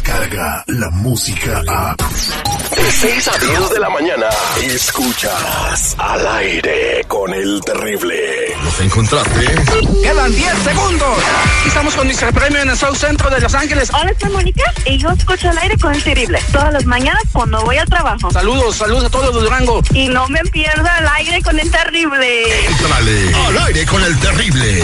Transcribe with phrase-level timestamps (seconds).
[0.00, 1.94] llega la música a...
[1.96, 4.26] De 6 a 10 de la mañana,
[4.62, 8.56] escuchas al aire con el terrible.
[8.64, 9.46] ¿Los encontraste?
[10.02, 11.18] Quedan 10 segundos.
[11.66, 13.90] Estamos con nuestro premio en el South Centro de Los Ángeles.
[13.92, 16.40] Hola, soy Mónica y yo escucho al aire con el terrible.
[16.52, 18.30] Todas las mañanas cuando voy al trabajo.
[18.30, 19.82] Saludos, saludos a todos los Durango.
[19.92, 22.66] Y no me pierdo el aire con el terrible.
[22.66, 24.82] Entrale al aire con el terrible.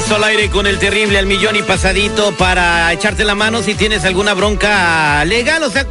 [0.00, 3.74] Regreso al aire con el terrible al millón y pasadito para echarte la mano si
[3.74, 5.86] tienes alguna bronca legal, o sea,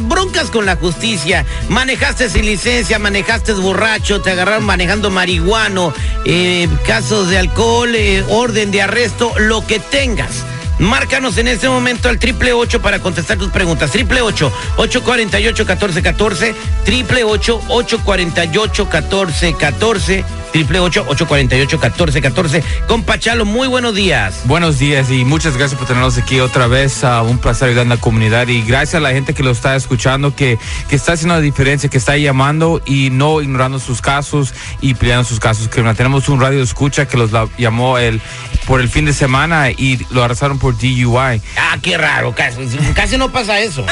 [0.00, 1.46] broncas con la justicia.
[1.70, 5.94] Manejaste sin licencia, manejaste borracho, te agarraron manejando marihuano,
[6.26, 10.44] eh, casos de alcohol, eh, orden de arresto, lo que tengas.
[10.78, 13.90] Márcanos en este momento al triple ocho para contestar tus preguntas.
[13.90, 19.54] Triple ocho, ocho cuarenta y ocho, catorce, catorce, triple ocho, ocho cuarenta y ocho, catorce,
[19.54, 22.62] catorce, triple ocho, ocho cuarenta y ocho, catorce, catorce.
[22.86, 24.42] Compa Chalo, muy buenos días.
[24.44, 27.04] Buenos días y muchas gracias por tenernos aquí otra vez.
[27.04, 29.76] a un placer ayudar a la comunidad y gracias a la gente que lo está
[29.76, 34.52] escuchando, que, que está haciendo la diferencia, que está llamando y no ignorando sus casos
[34.80, 35.68] y peleando sus casos.
[35.68, 38.20] Que tenemos un radio escucha que los la- llamó el,
[38.66, 41.40] por el fin de semana y lo arrestaron por DUI.
[41.56, 43.84] Ah, qué raro, casi, casi no pasa eso.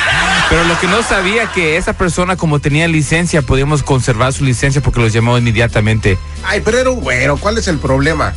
[0.48, 4.80] Pero lo que no sabía que esa persona como tenía licencia, podíamos conservar su licencia
[4.80, 6.18] porque los llamó inmediatamente.
[6.44, 8.34] Ay, pero era un güero, ¿cuál es el problema?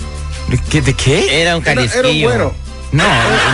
[0.49, 0.81] ¿De qué?
[0.81, 1.41] ¿De qué?
[1.41, 2.27] Era un Era, era un carisquillo.
[2.29, 2.66] güero.
[2.91, 3.03] No,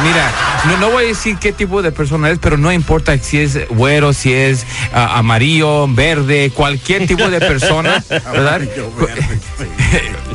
[0.03, 0.31] mira,
[0.65, 3.67] no, no voy a decir qué tipo de persona es, pero no importa si es
[3.69, 8.55] güero, si es ah, amarillo, verde, cualquier tipo de persona, ¿verdad?
[8.55, 9.39] Amarillo, verde,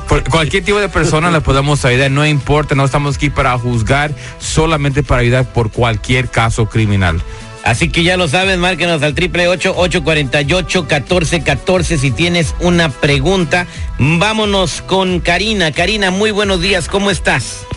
[0.08, 4.12] Por cualquier tipo de persona le podemos ayudar, no importa, no estamos aquí para juzgar,
[4.41, 7.22] solamente para ayudar por cualquier caso criminal.
[7.62, 11.98] Así que ya lo sabes, márquenos al triple ocho, ocho cuarenta y ocho, catorce, catorce
[11.98, 13.66] si tienes una pregunta.
[13.98, 15.70] Vámonos con Karina.
[15.70, 17.68] Karina, muy buenos días, ¿cómo estás?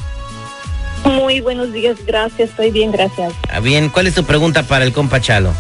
[1.06, 3.34] Muy buenos días, gracias, estoy bien, gracias.
[3.51, 5.51] Ah, Bien, ¿cuál es tu pregunta para el compa Chalo?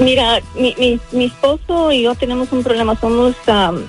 [0.00, 3.84] Mira, mi, mi, mi esposo y yo tenemos un problema, somos, am,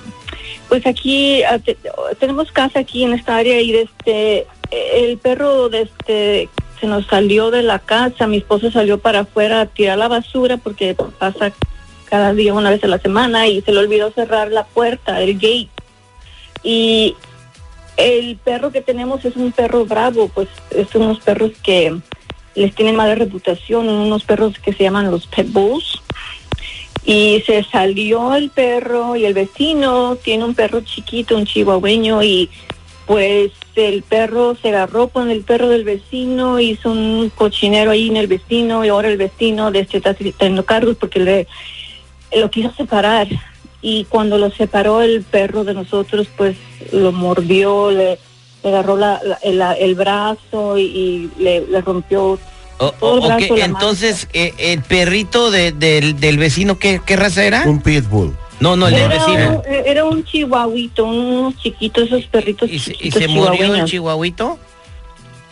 [0.68, 1.78] pues aquí, ah, te-
[2.20, 6.50] tenemos casa aquí en esta área y desde el perro desde
[6.80, 10.58] se nos salió de la casa, mi esposo salió para afuera a tirar la basura
[10.58, 11.52] porque pasa
[12.06, 15.34] cada día una vez a la semana y se le olvidó cerrar la puerta, el
[15.36, 15.68] gate.
[16.64, 17.16] Y
[18.00, 22.00] el perro que tenemos es un perro bravo, pues es unos perros que
[22.56, 25.48] les tienen mala reputación, unos perros que se llaman los pet.
[27.04, 32.50] Y se salió el perro y el vecino tiene un perro chiquito, un chihuahueño, y
[33.06, 38.18] pues el perro se agarró con el perro del vecino, hizo un cochinero ahí en
[38.18, 41.48] el vecino y ahora el vecino de este está teniendo cargos porque le
[42.36, 43.28] lo quiso separar
[43.82, 46.58] y cuando lo separó el perro de nosotros pues
[46.92, 48.18] lo mordió, le,
[48.64, 52.38] le agarró la, la- el, el brazo y, y le, le rompió
[52.82, 56.80] O- Todo el o- ok, brazo, la entonces, eh, el perrito de- del, del vecino,
[56.80, 57.64] ¿qué, qué raza era?
[57.66, 58.34] Un pitbull.
[58.62, 59.64] No, no, el del Era vecino.
[59.66, 63.86] un, era un chihuahuito, unos chiquitos, esos perritos ¿Y se, y chiquitos se murió el
[63.86, 64.58] chihuahuito?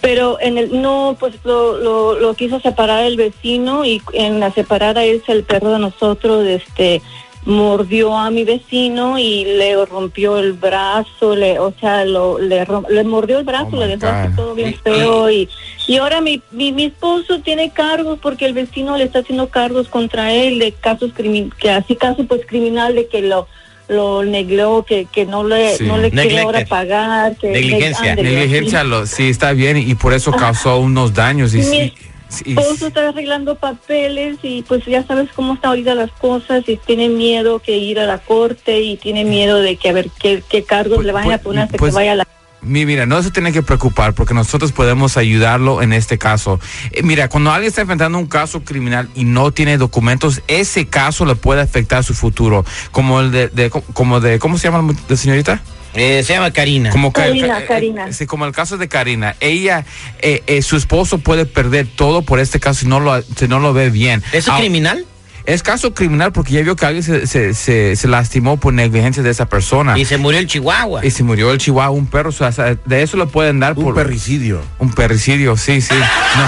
[0.01, 4.51] Pero en el no, pues lo, lo, lo quiso separar el vecino y en la
[4.51, 7.01] separada es el perro de nosotros, este
[7.47, 12.88] mordió a mi vecino y le rompió el brazo, le, o sea, lo, le, rom-
[12.90, 15.47] le mordió el brazo, Oh, le dejó así todo bien Y- feo y,
[15.88, 19.88] y ahora mi, mi, mi esposo tiene cargos porque el vecino le está haciendo cargos
[19.88, 23.47] contra él de casos crimin que así caso pues criminal de que lo
[23.90, 25.85] lo negó, que, que no le, Sí.
[25.85, 28.16] no le quiere ahora pagar, que Negligencia.
[28.16, 31.53] Negligencia, lo, sí, está bien y por eso causó unos daños.
[31.55, 31.93] Y, Mi
[32.29, 36.12] sí- sí- y- esposo está arreglando papeles y pues ya sabes cómo está ahorita las
[36.12, 39.94] cosas y tiene miedo que ir a la corte y tiene miedo de que a
[39.94, 42.16] ver qué, qué cargos Pues- le vayan a pues- poner hasta pues- que vaya a
[42.16, 42.28] la...
[42.59, 46.59] Mi- Mira, no se tiene que preocupar porque nosotros podemos ayudarlo en este caso.
[46.91, 51.24] Eh, mira, cuando alguien está enfrentando un caso criminal y no tiene documentos, ese caso
[51.26, 52.66] le puede afectar su futuro.
[52.91, 55.62] Como el de, de- como de, ¿cómo se llama la señorita?
[55.93, 56.89] Eh, se llama Karina.
[56.91, 58.13] Como Ka- Karina, eh, eh, Karina.
[58.13, 59.35] sí, como el caso de Karina.
[59.39, 59.85] Ella,
[60.19, 63.59] eh, eh, su esposo puede perder todo por este caso si no lo, si no
[63.59, 64.23] lo ve bien.
[64.31, 65.05] ¿Eso Ah, criminal?
[65.45, 69.23] Es caso criminal porque ya vio que alguien se, se, se- se lastimó por negligencia
[69.23, 69.97] de esa persona.
[69.97, 71.05] Y se murió el chihuahua.
[71.05, 72.29] Y se murió el chihuahua, un perro.
[72.29, 72.51] o sea,
[72.85, 74.61] de eso lo pueden dar Un por perricidio.
[74.79, 75.95] un perricidio, sí, sí.
[75.95, 76.45] No.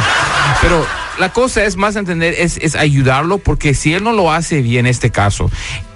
[0.61, 0.85] Pero
[1.17, 4.85] la cosa es más entender, es, es ayudarlo, porque si él no lo hace bien
[4.85, 5.49] este caso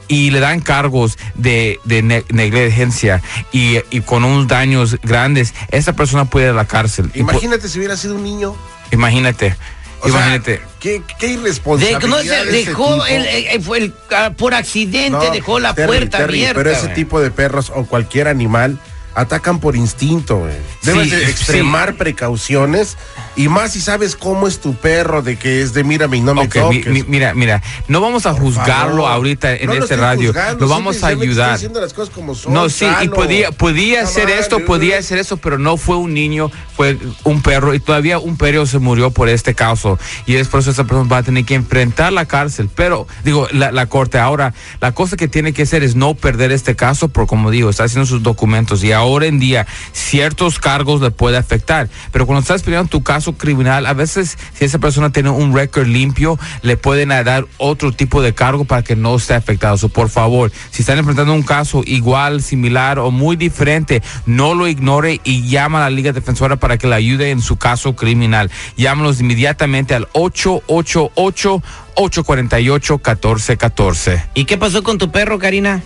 [0.08, 3.22] y le dan cargos de, de ne- negligencia
[3.52, 7.10] y, y con unos daños grandes, esa persona puede ir a la cárcel.
[7.14, 8.56] Imagínate si hubiera sido un niño.
[8.92, 9.56] imagínate.
[10.02, 10.62] O sea, Imagínate.
[10.82, 12.02] qué, qué De- irresponsabilidad.
[12.10, 13.06] no se de ese dejó, tipo.
[13.06, 16.60] el, fue el- ah, por accidente No, dejó la Terry, puerta Terry, abierta.
[16.62, 18.78] Pero ese tipo de perros o cualquier animal
[19.15, 20.48] atacan por instinto.
[20.83, 21.31] Debes Sí, de sí.
[21.31, 22.98] extremar precauciones
[23.36, 26.33] y más si sabes cómo es tu perro, de que es de mírame y no
[26.33, 26.88] me Ok, mi- toques.
[26.88, 29.12] mi- mira, mira, no vamos a Por juzgarlo favor.
[29.12, 31.54] ahorita en No este radio, juzgando, lo vamos a ayudar.
[31.54, 35.38] diciendo las cosas como son, No, sí, y podía, podía hacer esto, podía hacer eso,
[35.38, 39.30] pero no fue un niño, fue un perro y todavía un perro se murió por
[39.30, 40.00] este caso.
[40.25, 43.48] Y es por eso esa persona va a tener que enfrentar la cárcel, pero digo,
[43.51, 44.18] la, la corte.
[44.18, 47.69] Ahora, la cosa que tiene que hacer es no perder este caso, por como digo,
[47.69, 51.90] está haciendo sus documentos y ahora en día ciertos cargos le puede afectar.
[52.12, 55.88] Pero cuando estás peleando tu caso criminal, a veces si esa persona tiene un récord
[55.88, 59.78] limpio, le pueden dar otro tipo de cargo para que no esté afectado.
[59.78, 64.68] So, por favor, si están enfrentando un caso igual, similar o muy diferente, no lo
[64.68, 68.50] ignore y llama a la Liga Defensora para que le ayude en su caso criminal.
[68.78, 71.62] Llámanos inmediatamente al 888
[71.96, 74.24] 848 1414.
[74.34, 75.82] ¿Y qué pasó con tu perro, Karina?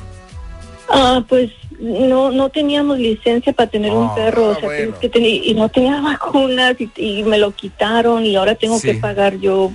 [0.89, 4.77] Ah, pues no no teníamos licencia para tener un Ah, perro, o sea, bueno.
[4.77, 8.79] tienes que tener- y no tenía vacunas y, y me lo quitaron y ahora tengo
[8.79, 8.87] Sí.
[8.89, 9.71] que pagar yo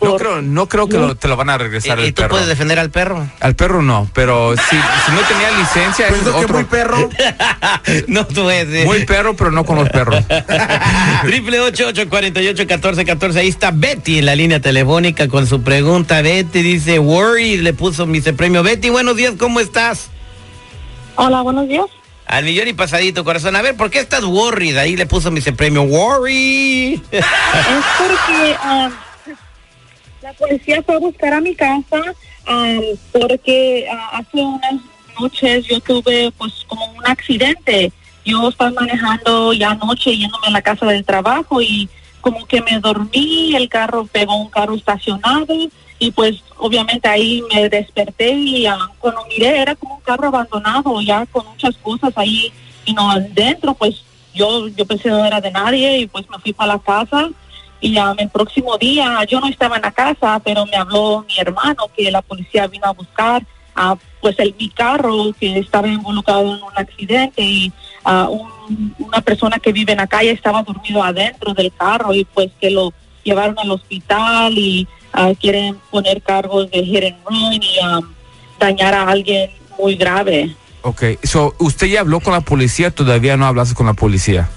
[0.00, 1.06] No creo, no creo que No.
[1.08, 2.30] lo- te lo van a regresar ¿Y, y el tú perro.
[2.30, 3.24] puedes defender al perro?
[3.38, 6.54] Al perro no, pero si, si no tenía licencia, Pues es que otro.
[6.54, 7.08] muy perro.
[8.08, 8.84] no, tú puedes.
[8.84, 10.24] Muy perro, pero no con los perros.
[11.24, 13.38] Triple ocho ocho cuarenta y ocho catorce catorce.
[13.38, 16.20] Ahí está Betty en la línea telefónica con su pregunta.
[16.22, 18.62] Betty dice, worry, le puso mi premio.
[18.64, 20.10] Betty, buenos días, ¿cómo estás?
[21.16, 21.86] Hola, buenos días.
[22.26, 23.56] Al millón y pasadito, corazón.
[23.56, 24.76] A ver, ¿por qué estás worried?
[24.76, 25.82] Ahí le puso mi premio.
[25.82, 26.94] Worry.
[27.10, 27.24] Es
[27.98, 28.90] porque ah,
[30.22, 32.00] la policía fue a buscar a mi casa
[32.46, 32.78] ah,
[33.12, 34.80] porque ah, hace unas
[35.20, 37.92] noches yo tuve pues como un accidente.
[38.24, 41.88] Yo estaba manejando ya anoche yéndome a la casa del trabajo y
[42.20, 45.54] como que me dormí, el carro pegó un carro estacionado
[46.02, 51.00] y pues obviamente ahí me desperté y ah, cuando miré era como un carro abandonado
[51.00, 52.52] ya con muchas cosas ahí
[52.84, 53.94] y no dentro pues
[54.34, 57.28] yo yo pensé no era de nadie y pues me fui para la casa
[57.80, 61.38] y ya el próximo día yo no estaba en la casa pero me habló mi
[61.38, 63.44] hermano que la policía vino a buscar
[63.76, 67.72] a pues el mi carro que estaba involucrado en un accidente y
[68.04, 72.24] ah, un- una persona que vive en la calle estaba dormido adentro del carro y
[72.24, 72.92] pues que lo
[73.24, 78.12] llevaron al hospital y ah, quieren poner cargos de hit and run y um,
[78.58, 80.54] dañar a alguien muy grave.
[80.82, 82.90] Ok, so, ¿usted ya habló con la policía?
[82.90, 84.48] Todavía no hablaste con la policía.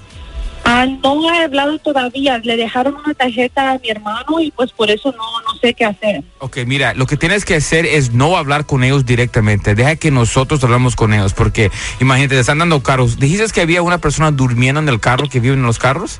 [0.67, 2.39] Ah, no he hablado todavía.
[2.39, 5.85] Le dejaron una tarjeta a mi hermano y pues por eso no, no sé qué
[5.85, 6.23] hacer.
[6.39, 9.75] Ok, mira, lo que tienes que hacer es no hablar con ellos directamente.
[9.75, 11.69] Deja que nosotros hablamos con ellos, porque
[12.01, 13.19] imagínate, te están dando carros.
[13.19, 16.19] ¿Dijiste que había una persona durmiendo en el carro que vive en los carros?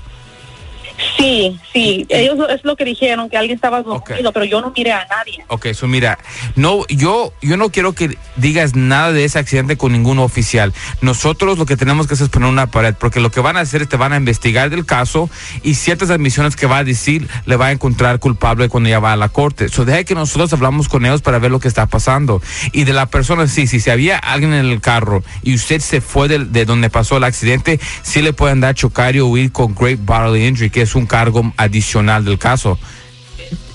[1.26, 2.06] Sí, sí.
[2.10, 4.34] Ellos es lo que dijeron, que alguien estaba dormido, Ok.
[4.34, 5.44] pero yo no miré a nadie.
[5.48, 6.20] Ok, so mira,
[6.56, 10.72] no, yo, yo no quiero que digas nada de ese accidente con ningún oficial.
[11.02, 13.62] Nosotros lo que tenemos que hacer es poner una pared, porque lo que van a
[13.62, 15.30] hacer es te van a investigar del caso
[15.64, 19.14] y ciertas admisiones que va a decir le va a encontrar culpable cuando ya va
[19.14, 19.70] a la corte.
[19.70, 22.40] So deja que nosotros hablamos con ellos para ver lo que está pasando.
[22.72, 26.28] Y de la persona, sí, si había alguien en el carro y usted se fue
[26.28, 30.00] de, de donde pasó el accidente, sí le pueden dar chocar y huir con great
[30.04, 32.78] bodily injury, que es un cargo adicional del caso.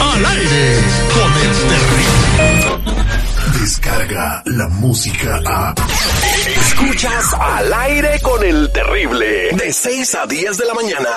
[0.01, 0.79] Al aire
[1.15, 2.05] con el terrible.
[3.61, 5.75] Descarga la música a.
[6.57, 9.53] Escuchas al aire con el terrible.
[9.53, 11.09] De 6 a 10 de la mañana.